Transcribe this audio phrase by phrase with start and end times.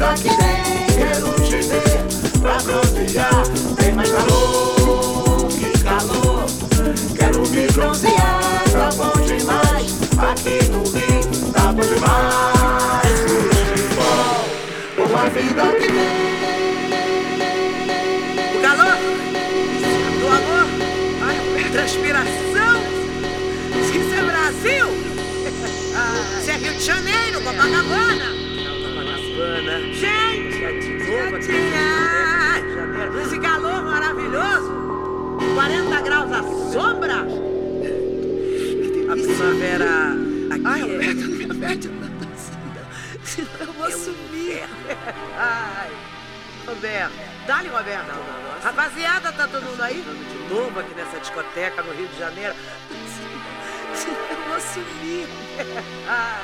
[0.00, 3.42] Mas aqui dentro eu te ver Pra bronzear
[3.76, 6.46] tem mais calor Que calor
[7.18, 13.20] Quero me bronzear Tá bom demais Aqui no Rio tá bom demais
[13.76, 16.30] Futebol Uma vida que vem
[21.72, 22.80] transpiração.
[23.78, 24.86] Isso é Brasil!
[26.40, 28.49] Isso é Rio de Janeiro, Copacabana!
[29.50, 29.78] bacana.
[29.92, 37.26] Gente, tá já Nesse calor maravilhoso, 40 graus à sombra.
[39.08, 40.12] A primavera
[40.50, 40.62] aqui.
[40.64, 41.90] Ai, Roberta, não me aperte.
[43.24, 44.62] senão eu vou sumir.
[45.36, 45.90] Ai,
[46.66, 47.12] Roberto,
[47.46, 48.12] dá-lhe, Roberta.
[48.62, 50.04] Rapaziada, tá todo mundo aí?
[50.04, 52.54] Tá de novo aqui nessa discoteca no Rio de Janeiro.
[54.30, 55.26] Eu vou sumir.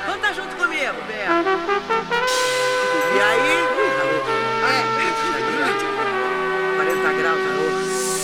[0.07, 2.26] Vamos estar junto comigo, Roberto.
[3.17, 3.57] E aí, é.
[3.57, 3.97] é.
[3.97, 4.21] calor.
[6.77, 7.73] 40 graus, calor.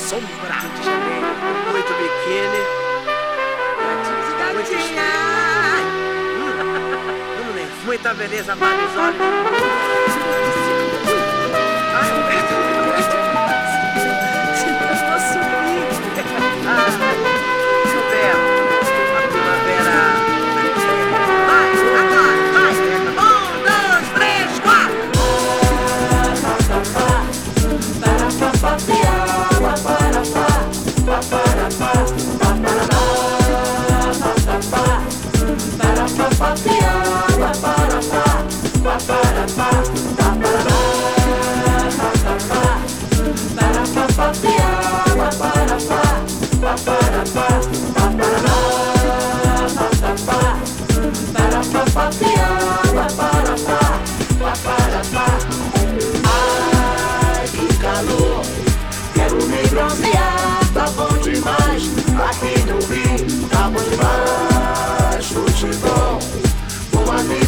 [0.07, 1.33] Sombra de janeiro.
[1.73, 2.63] Muito biquíni.
[4.53, 5.81] Muito estrela.
[6.37, 6.53] Hum.
[7.41, 7.65] Hum, né?
[7.87, 10.62] Muita beleza para os olhos.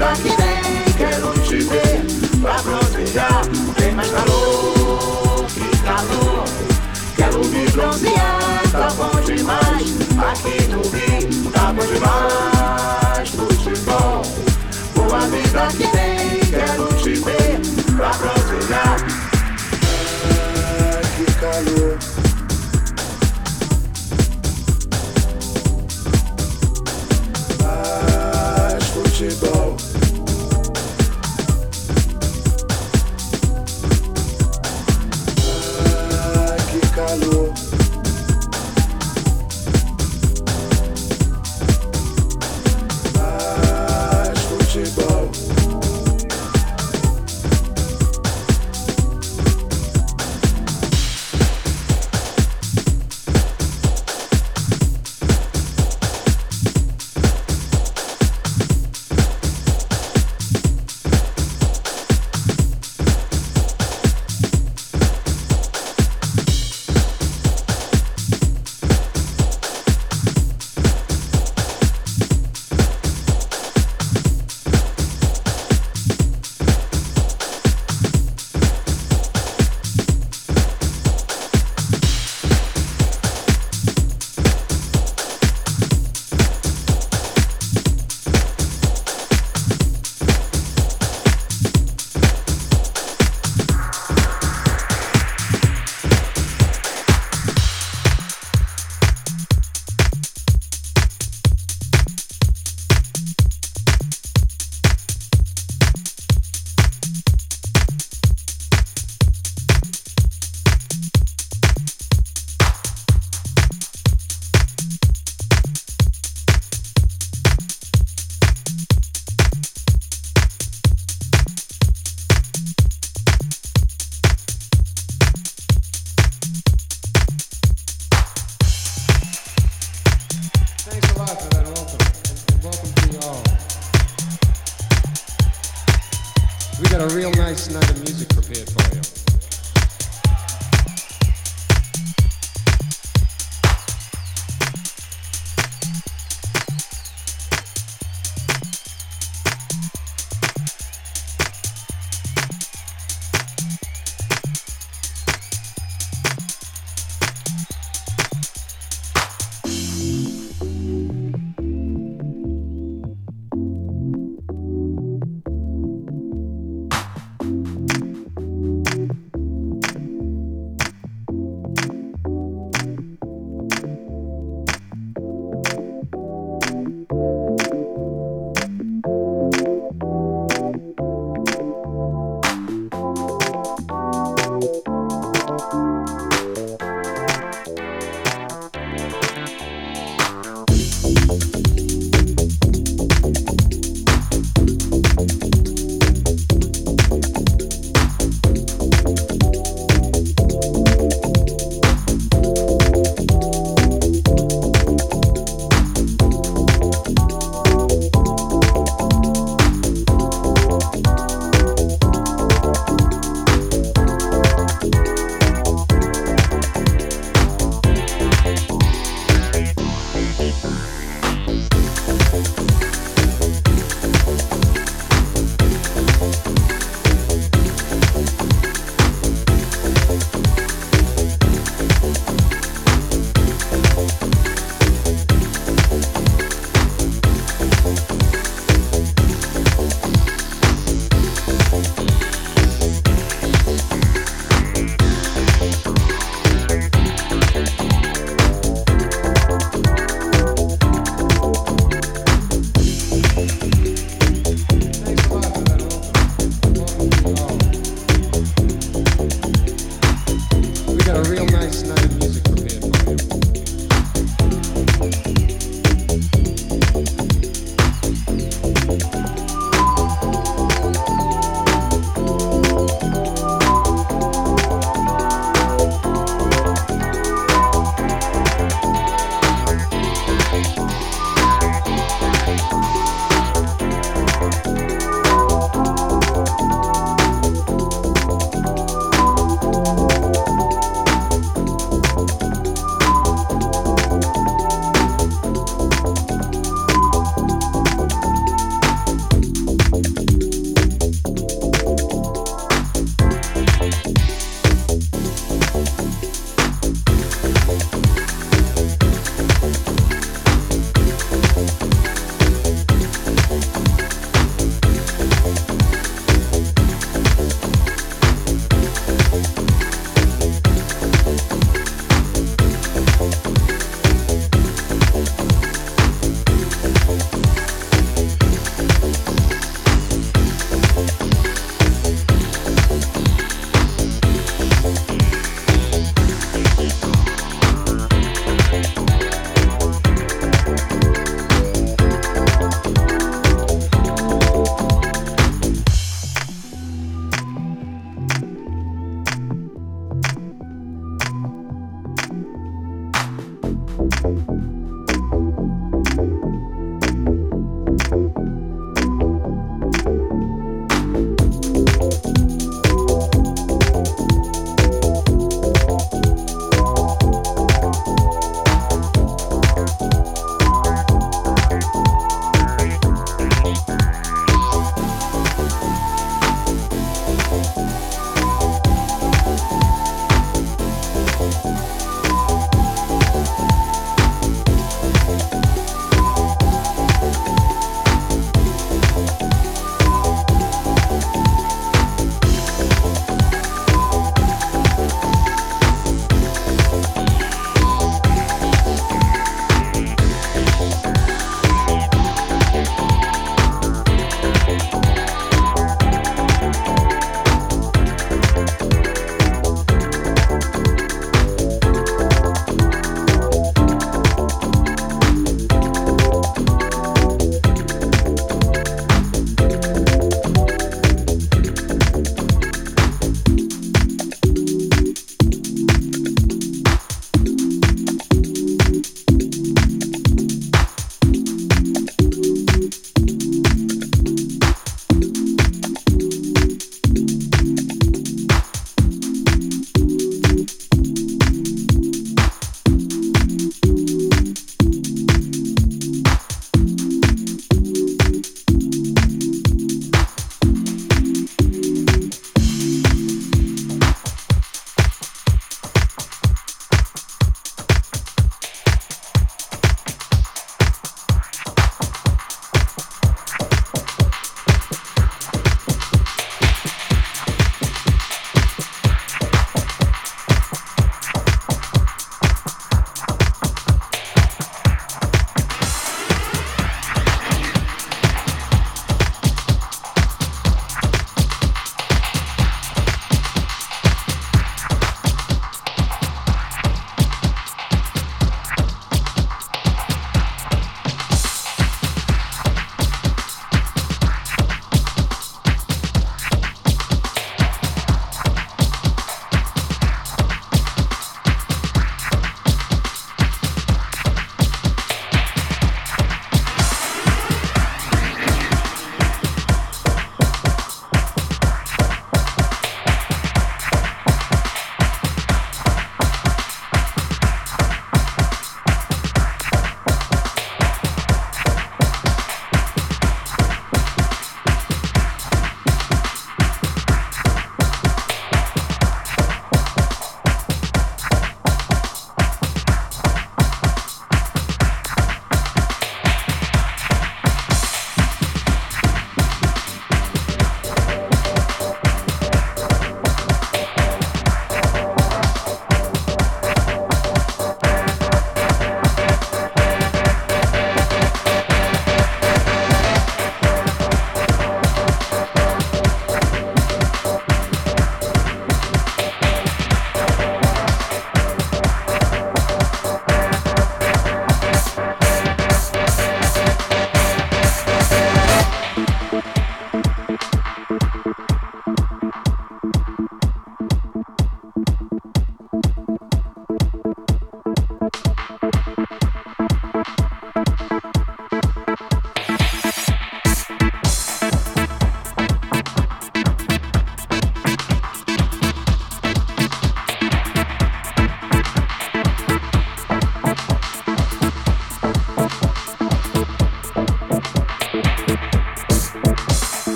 [0.00, 2.00] Pra que tem, quero te ver
[2.40, 3.42] Pra bronzear,
[3.76, 6.44] tem mais calor Que calor
[7.16, 8.19] Quero me bronzear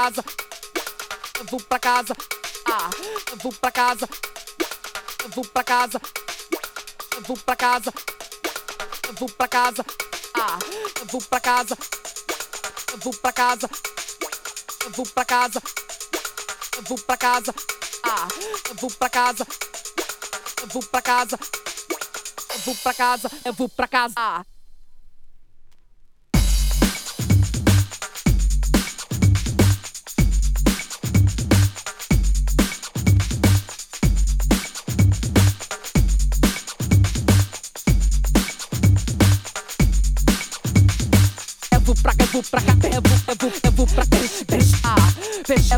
[0.00, 0.24] casa,
[1.50, 2.14] vou pra casa,
[2.66, 2.90] ah,
[3.42, 4.08] vou pra casa,
[5.34, 6.00] vou pra casa,
[7.26, 7.92] vou pra casa,
[9.18, 9.84] vou pra casa,
[10.34, 10.58] ah,
[11.04, 11.76] vou pra casa,
[13.02, 13.68] vou pra casa,
[14.96, 15.62] vou pra casa,
[16.88, 17.54] vou pra casa,
[18.02, 18.28] ah,
[18.80, 19.46] vou pra casa,
[20.72, 21.38] vou pra casa,
[22.64, 24.14] vou pra casa, vou pra casa.
[24.16, 24.49] Ah.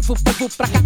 [0.03, 0.82] Eu vou pra cá,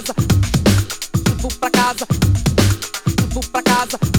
[0.00, 0.14] casa.
[1.40, 2.06] Vou pra casa.
[3.32, 4.09] Vou pra casa.